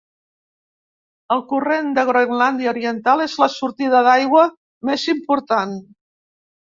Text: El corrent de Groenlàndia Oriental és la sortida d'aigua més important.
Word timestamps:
El 1.35 1.43
corrent 1.51 1.91
de 1.99 2.05
Groenlàndia 2.09 2.71
Oriental 2.73 3.23
és 3.29 3.35
la 3.43 3.51
sortida 3.57 4.01
d'aigua 4.09 4.47
més 4.91 5.05
important. 5.15 5.77